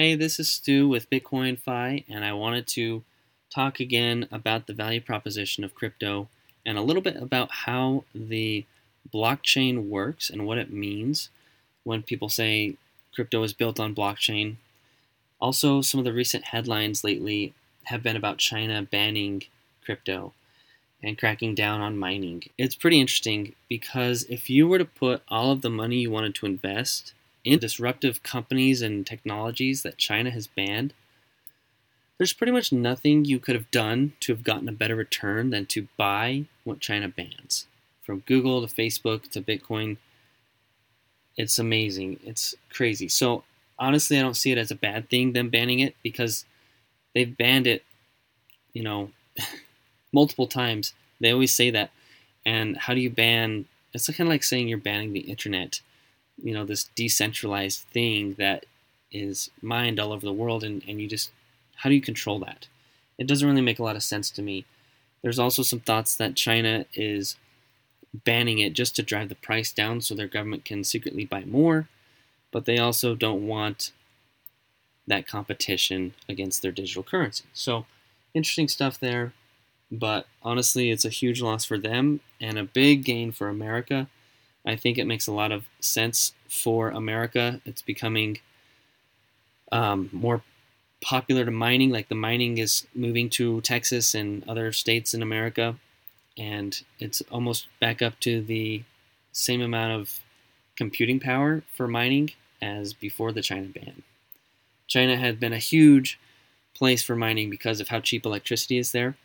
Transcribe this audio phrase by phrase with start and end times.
[0.00, 3.02] Hey, this is Stu with Bitcoin Fi, and I wanted to
[3.50, 6.30] talk again about the value proposition of crypto
[6.64, 8.64] and a little bit about how the
[9.12, 11.28] blockchain works and what it means
[11.84, 12.78] when people say
[13.14, 14.56] crypto is built on blockchain.
[15.38, 17.52] Also, some of the recent headlines lately
[17.84, 19.42] have been about China banning
[19.84, 20.32] crypto
[21.02, 22.44] and cracking down on mining.
[22.56, 26.34] It's pretty interesting because if you were to put all of the money you wanted
[26.36, 27.12] to invest
[27.44, 30.92] in disruptive companies and technologies that China has banned,
[32.18, 35.64] there's pretty much nothing you could have done to have gotten a better return than
[35.66, 37.66] to buy what China bans.
[38.02, 39.96] From Google to Facebook to Bitcoin,
[41.36, 42.20] it's amazing.
[42.24, 43.08] It's crazy.
[43.08, 43.44] So,
[43.78, 46.44] honestly, I don't see it as a bad thing, them banning it, because
[47.14, 47.84] they've banned it,
[48.74, 49.10] you know,
[50.12, 50.92] multiple times.
[51.20, 51.90] They always say that.
[52.44, 53.64] And how do you ban?
[53.94, 55.80] It's kind of like saying you're banning the internet
[56.42, 58.66] you know this decentralized thing that
[59.12, 61.30] is mined all over the world and, and you just
[61.76, 62.68] how do you control that?
[63.18, 64.64] It doesn't really make a lot of sense to me.
[65.22, 67.36] There's also some thoughts that china is
[68.24, 71.88] banning it just to drive the price down so their government can secretly buy more
[72.50, 73.92] but they also don't want
[75.06, 77.44] that competition against their digital currency.
[77.52, 77.86] So
[78.34, 79.32] interesting stuff there
[79.90, 84.06] but honestly it's a huge loss for them and a big gain for america
[84.66, 87.60] I think it makes a lot of sense for America.
[87.64, 88.38] It's becoming
[89.72, 90.42] um, more
[91.00, 95.76] popular to mining, like the mining is moving to Texas and other states in America,
[96.36, 98.82] and it's almost back up to the
[99.32, 100.20] same amount of
[100.76, 104.02] computing power for mining as before the China ban.
[104.86, 106.18] China had been a huge
[106.74, 109.16] place for mining because of how cheap electricity is there,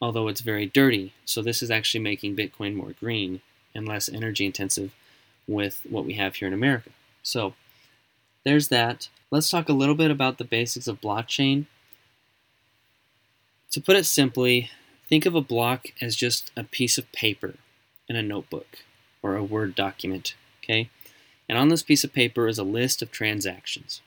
[0.00, 1.12] although it's very dirty.
[1.24, 3.40] So this is actually making Bitcoin more green
[3.74, 4.94] and less energy intensive
[5.46, 6.90] with what we have here in America.
[7.22, 7.54] So
[8.44, 9.08] there's that.
[9.30, 11.66] Let's talk a little bit about the basics of blockchain.
[13.72, 14.70] To put it simply,
[15.08, 17.54] think of a block as just a piece of paper
[18.08, 18.78] in a notebook
[19.22, 20.90] or a Word document, okay?
[21.48, 24.00] And on this piece of paper is a list of transactions.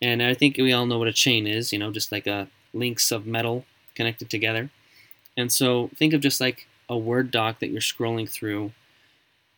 [0.00, 2.48] And I think we all know what a chain is, you know, just like a
[2.72, 4.70] links of metal connected together.
[5.36, 8.72] And so think of just like a Word doc that you're scrolling through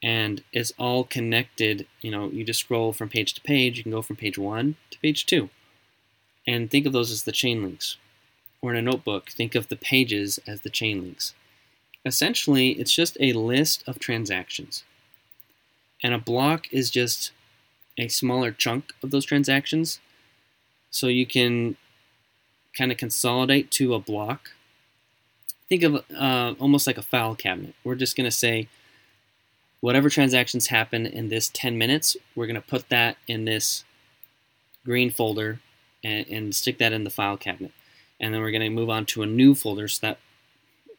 [0.03, 1.87] and it's all connected.
[2.01, 3.79] You know, you just scroll from page to page.
[3.79, 5.51] You can go from page one to page two.
[6.47, 7.97] And think of those as the chain links.
[8.63, 11.35] Or in a notebook, think of the pages as the chain links.
[12.05, 14.85] Essentially, it's just a list of transactions.
[16.03, 17.33] And a block is just
[17.99, 19.99] a smaller chunk of those transactions.
[20.91, 21.77] So you can
[22.77, 24.51] kind of consolidate to a block
[25.69, 27.75] think of uh, almost like a file cabinet.
[27.85, 28.69] We're just going to say
[29.81, 33.85] whatever transactions happen in this 10 minutes, we're going to put that in this
[34.85, 35.61] green folder
[36.03, 37.73] and, and stick that in the file cabinet.
[38.19, 40.19] And then we're going to move on to a new folder so that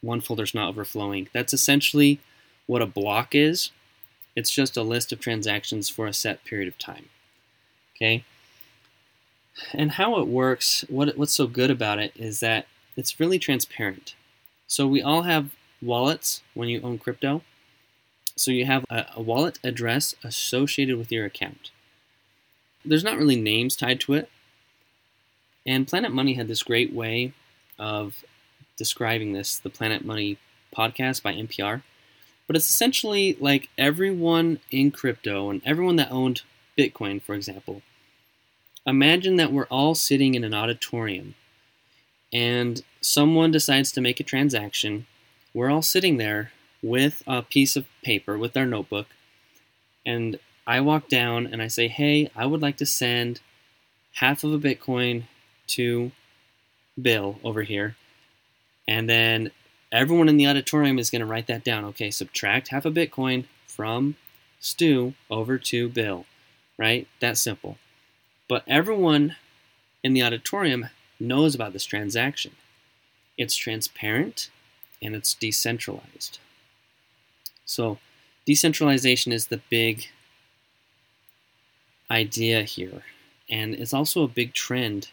[0.00, 1.28] one folder is not overflowing.
[1.32, 2.20] That's essentially
[2.66, 3.72] what a block is.
[4.36, 7.06] It's just a list of transactions for a set period of time.
[7.96, 8.24] Okay?
[9.72, 14.14] And how it works, what, what's so good about it is that it's really transparent.
[14.68, 17.42] So we all have wallets when you own crypto.
[18.36, 21.70] So you have a, a wallet address associated with your account.
[22.84, 24.28] There's not really names tied to it.
[25.66, 27.32] And Planet Money had this great way
[27.78, 28.24] of
[28.76, 30.38] describing this, the Planet Money
[30.76, 31.82] podcast by NPR.
[32.46, 36.42] But it's essentially like everyone in crypto and everyone that owned
[36.78, 37.82] Bitcoin, for example.
[38.86, 41.34] Imagine that we're all sitting in an auditorium
[42.32, 45.06] and someone decides to make a transaction.
[45.54, 46.52] We're all sitting there
[46.82, 49.06] with a piece of paper, with our notebook,
[50.04, 53.40] and I walk down and I say, Hey, I would like to send
[54.14, 55.24] half of a Bitcoin
[55.68, 56.12] to
[57.00, 57.96] Bill over here.
[58.86, 59.50] And then
[59.92, 61.84] everyone in the auditorium is going to write that down.
[61.86, 64.16] Okay, subtract half a Bitcoin from
[64.60, 66.26] Stu over to Bill,
[66.76, 67.06] right?
[67.20, 67.78] That's simple.
[68.48, 69.36] But everyone
[70.02, 70.88] in the auditorium
[71.20, 72.52] knows about this transaction.
[73.36, 74.50] It's transparent
[75.00, 76.38] and it's decentralized.
[77.64, 77.98] So,
[78.46, 80.08] decentralization is the big
[82.10, 83.02] idea here,
[83.48, 85.10] and it's also a big trend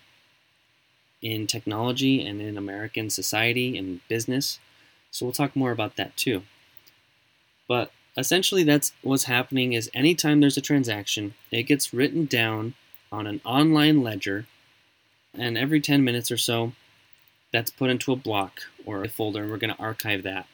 [1.22, 4.60] in technology and in American society and business.
[5.12, 6.44] So, we'll talk more about that too.
[7.68, 12.76] But essentially, that's what's happening is anytime there's a transaction, it gets written down
[13.12, 14.48] on an online ledger
[15.38, 16.74] and every 10 minutes or so,
[17.52, 20.48] that's put into a block or a folder, and we're going to archive that.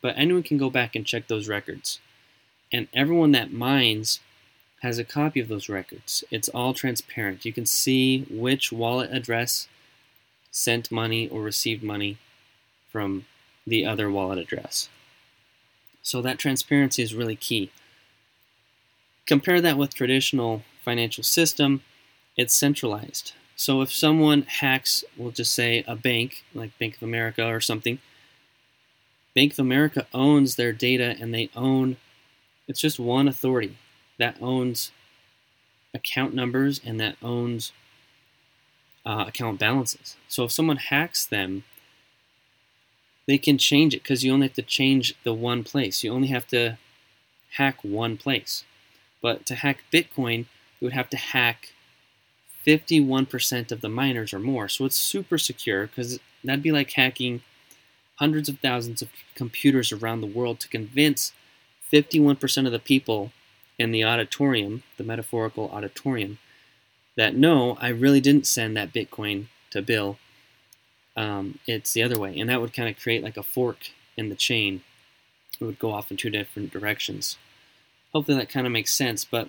[0.00, 2.00] But anyone can go back and check those records.
[2.72, 4.20] And everyone that mines
[4.82, 6.24] has a copy of those records.
[6.30, 7.44] It's all transparent.
[7.44, 9.68] You can see which wallet address
[10.50, 12.18] sent money or received money
[12.90, 13.26] from
[13.66, 14.88] the other wallet address.
[16.02, 17.70] So that transparency is really key.
[19.26, 21.82] Compare that with traditional financial system,
[22.36, 23.32] it's centralized.
[23.56, 27.98] So if someone hacks, we'll just say a bank, like Bank of America or something,
[29.34, 31.96] Bank of America owns their data and they own,
[32.68, 33.76] it's just one authority
[34.18, 34.92] that owns
[35.94, 37.72] account numbers and that owns
[39.06, 40.16] uh, account balances.
[40.28, 41.64] So if someone hacks them,
[43.26, 46.04] they can change it because you only have to change the one place.
[46.04, 46.78] You only have to
[47.56, 48.64] hack one place.
[49.22, 50.46] But to hack Bitcoin,
[50.78, 51.72] you would have to hack
[52.66, 54.68] 51% of the miners or more.
[54.68, 57.42] So it's super secure because that'd be like hacking
[58.16, 61.32] hundreds of thousands of computers around the world to convince
[61.92, 63.32] 51% of the people
[63.78, 66.38] in the auditorium, the metaphorical auditorium,
[67.16, 70.18] that no, I really didn't send that Bitcoin to Bill.
[71.16, 72.38] Um, it's the other way.
[72.38, 74.82] And that would kind of create like a fork in the chain.
[75.60, 77.36] It would go off in two different directions.
[78.12, 79.24] Hopefully that kind of makes sense.
[79.24, 79.48] But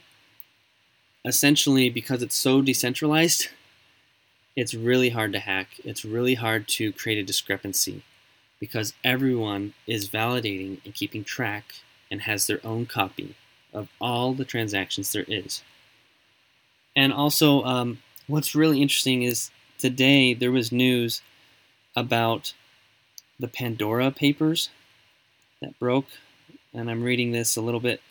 [1.25, 3.49] essentially, because it's so decentralized,
[4.55, 5.67] it's really hard to hack.
[5.83, 8.03] It's really hard to create a discrepancy
[8.59, 11.75] because everyone is validating and keeping track
[12.09, 13.35] and has their own copy
[13.73, 15.61] of all the transactions there is.
[16.95, 21.21] And also, um, what's really interesting is today there was news
[21.95, 22.53] about
[23.39, 24.69] the Pandora Papers
[25.61, 26.07] that broke,
[26.73, 28.01] and I'm reading this a little bit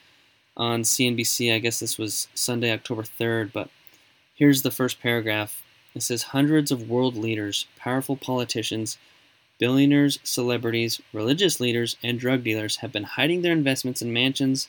[0.56, 1.54] on CNBC.
[1.54, 3.68] I guess this was Sunday, October 3rd, but
[4.34, 5.62] here's the first paragraph.
[5.94, 8.98] It says hundreds of world leaders, powerful politicians,
[9.58, 14.68] billionaires, celebrities, religious leaders, and drug dealers have been hiding their investments in mansions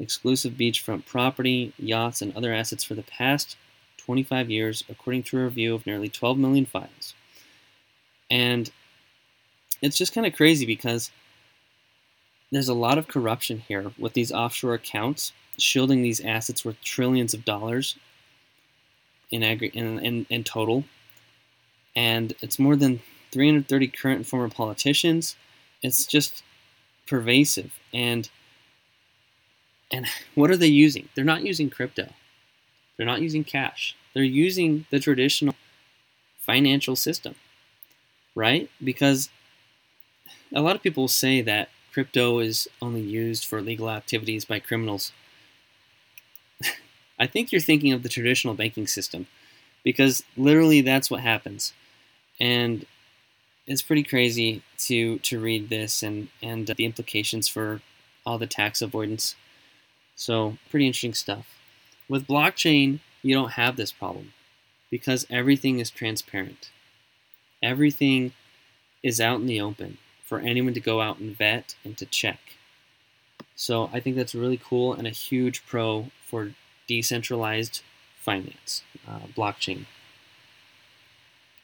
[0.00, 3.56] exclusive beachfront property, yachts, and other assets for the past
[3.98, 7.14] 25 years, according to a review of nearly 12 million files.
[8.30, 8.70] And
[9.82, 11.10] it's just kind of crazy because
[12.50, 17.34] there's a lot of corruption here with these offshore accounts shielding these assets worth trillions
[17.34, 17.96] of dollars
[19.30, 20.84] in, in, in, in total.
[21.94, 23.00] And it's more than
[23.30, 25.36] 330 current and former politicians.
[25.82, 26.42] It's just
[27.06, 27.72] pervasive.
[27.92, 28.28] And
[29.92, 31.08] and what are they using?
[31.14, 32.08] They're not using crypto.
[32.96, 33.96] They're not using cash.
[34.14, 35.54] They're using the traditional
[36.38, 37.34] financial system,
[38.34, 38.70] right?
[38.82, 39.30] Because
[40.52, 45.12] a lot of people say that crypto is only used for legal activities by criminals.
[47.18, 49.26] I think you're thinking of the traditional banking system
[49.82, 51.72] because literally that's what happens.
[52.38, 52.86] And
[53.66, 57.80] it's pretty crazy to to read this and and uh, the implications for
[58.24, 59.36] all the tax avoidance
[60.20, 61.46] so, pretty interesting stuff.
[62.06, 64.34] With blockchain, you don't have this problem
[64.90, 66.68] because everything is transparent.
[67.62, 68.34] Everything
[69.02, 69.96] is out in the open
[70.30, 72.38] for anyone to go out and vet and to check.
[73.56, 76.52] So, I think that's really cool and a huge pro for
[76.86, 77.82] decentralized
[78.16, 79.86] finance, uh, blockchain.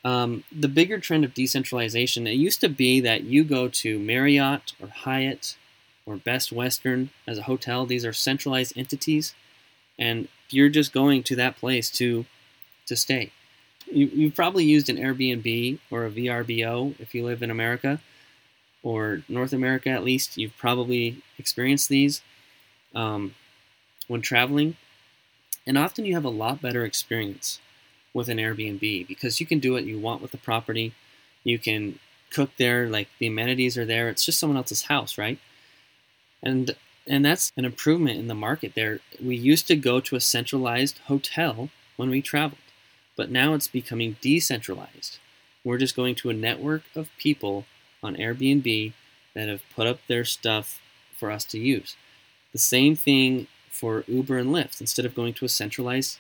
[0.05, 4.73] Um, the bigger trend of decentralization, it used to be that you go to Marriott
[4.83, 5.57] or Hyatt
[6.05, 7.87] or Best Western as a hotel.
[7.87, 9.35] These are centralized entities,
[9.97, 12.27] and you're just going to that place to
[12.87, 13.31] to stay.
[13.91, 18.01] You, you've probably used an Airbnb or a VRBO if you live in America
[18.87, 20.37] or North America at least.
[20.37, 22.23] You've probably experienced these
[22.95, 23.35] um,
[24.09, 24.77] when traveling,
[25.67, 27.61] and often you have a lot better experience
[28.15, 30.95] with an Airbnb because you can do what you want with the property.
[31.45, 31.99] You can
[32.31, 34.09] cook there, like the amenities are there.
[34.09, 35.39] It's just someone else's house, right?
[36.43, 36.77] and
[37.09, 39.01] and that's an improvement in the market there.
[39.23, 42.59] We used to go to a centralized hotel when we traveled,
[43.17, 45.19] but now it's becoming decentralized.
[45.63, 47.67] We're just going to a network of people
[48.03, 48.93] on Airbnb
[49.35, 50.81] that have put up their stuff
[51.17, 51.97] for us to use.
[52.53, 54.81] The same thing for Uber and Lyft.
[54.81, 56.19] Instead of going to a centralized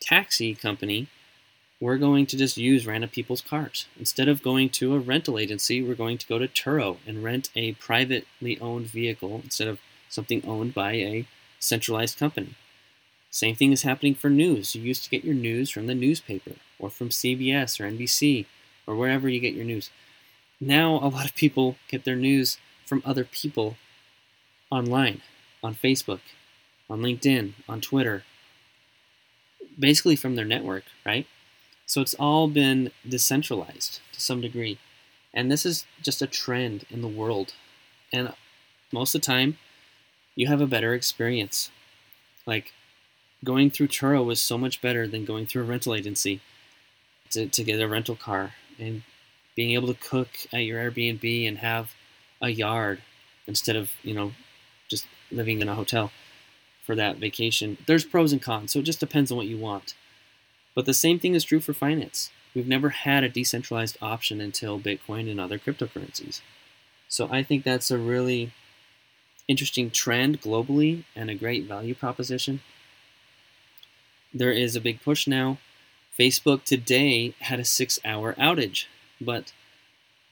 [0.00, 1.08] taxi company,
[1.80, 3.86] we're going to just use random people's cars.
[3.98, 7.50] Instead of going to a rental agency, we're going to go to Turo and rent
[7.56, 11.26] a privately owned vehicle instead of something owned by a
[11.58, 12.54] centralized company.
[13.30, 14.74] Same thing is happening for news.
[14.74, 18.44] You used to get your news from the newspaper or from CBS or NBC
[18.86, 19.90] or wherever you get your news.
[20.64, 23.74] Now, a lot of people get their news from other people
[24.70, 25.20] online,
[25.60, 26.20] on Facebook,
[26.88, 28.22] on LinkedIn, on Twitter,
[29.76, 31.26] basically from their network, right?
[31.84, 34.78] So it's all been decentralized to some degree.
[35.34, 37.54] And this is just a trend in the world.
[38.12, 38.32] And
[38.92, 39.58] most of the time,
[40.36, 41.72] you have a better experience.
[42.46, 42.72] Like,
[43.42, 46.40] going through Turo was so much better than going through a rental agency
[47.30, 49.02] to, to get a rental car and
[49.54, 51.94] being able to cook at your Airbnb and have
[52.40, 53.00] a yard
[53.46, 54.32] instead of, you know,
[54.88, 56.10] just living in a hotel
[56.84, 57.78] for that vacation.
[57.86, 59.94] There's pros and cons, so it just depends on what you want.
[60.74, 62.30] But the same thing is true for finance.
[62.54, 66.40] We've never had a decentralized option until Bitcoin and other cryptocurrencies.
[67.08, 68.52] So I think that's a really
[69.48, 72.60] interesting trend globally and a great value proposition.
[74.32, 75.58] There is a big push now.
[76.18, 78.86] Facebook today had a six hour outage,
[79.24, 79.52] but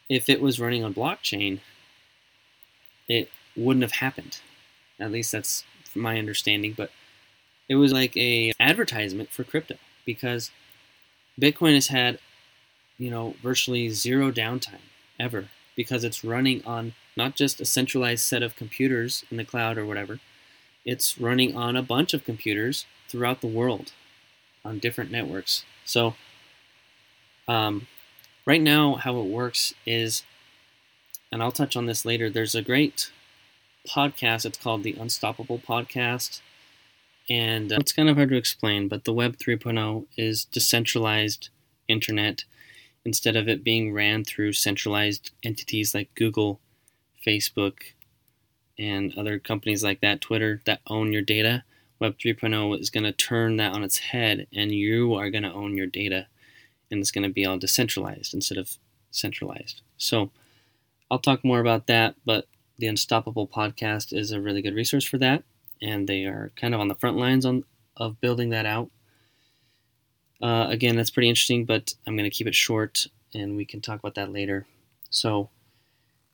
[0.09, 1.61] if it was running on blockchain,
[3.09, 4.40] it wouldn't have happened.
[4.99, 6.90] At least that's my understanding, but
[7.68, 10.50] it was like a advertisement for crypto because
[11.40, 12.18] Bitcoin has had,
[12.99, 14.87] you know, virtually zero downtime
[15.18, 19.78] ever because it's running on not just a centralized set of computers in the cloud
[19.78, 20.20] or whatever.
[20.85, 23.92] It's running on a bunch of computers throughout the world
[24.64, 25.64] on different networks.
[25.85, 26.14] So,
[27.49, 27.87] um,
[28.50, 30.25] right now, how it works is,
[31.30, 33.12] and I'll touch on this later, there's a great
[33.87, 34.45] podcast.
[34.45, 36.40] It's called the Unstoppable Podcast.
[37.28, 41.50] And uh, it's kind of hard to explain, but the Web 3.0 is decentralized
[41.87, 42.42] internet
[43.04, 46.59] instead of it being ran through centralized entities like Google,
[47.25, 47.75] Facebook,
[48.76, 51.62] and other companies like that, Twitter, that own your data.
[52.00, 55.52] Web 3.0 is going to turn that on its head, and you are going to
[55.52, 56.26] own your data,
[56.90, 58.76] and it's going to be all decentralized instead of
[59.11, 59.82] centralized.
[59.97, 60.30] So,
[61.11, 62.47] I'll talk more about that, but
[62.78, 65.42] the Unstoppable podcast is a really good resource for that,
[65.82, 67.64] and they are kind of on the front lines on
[67.97, 68.90] of building that out.
[70.40, 73.80] Uh, again, that's pretty interesting, but I'm going to keep it short, and we can
[73.80, 74.66] talk about that later.
[75.11, 75.50] So,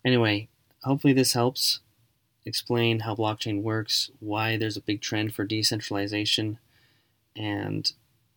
[0.05, 0.49] anyway,
[0.85, 1.81] hopefully this helps
[2.45, 6.59] explain how blockchain works, why there's a big trend for decentralization,
[7.35, 7.93] and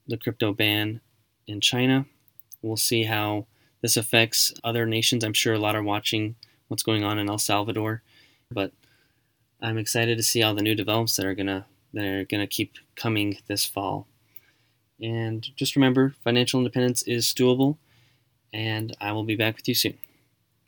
[0.07, 1.01] the crypto ban
[1.50, 2.06] in China.
[2.62, 3.46] We'll see how
[3.82, 5.24] this affects other nations.
[5.24, 6.36] I'm sure a lot are watching
[6.68, 8.03] what's going on in El Salvador,
[8.51, 8.72] but
[9.62, 12.75] I'm excited to see all the new developments that are gonna that are gonna keep
[12.96, 14.08] coming this fall.
[15.01, 17.77] And just remember, financial independence is doable,
[18.53, 19.98] and I will be back with you soon.